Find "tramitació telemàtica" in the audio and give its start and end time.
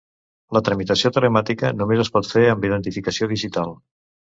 0.69-1.71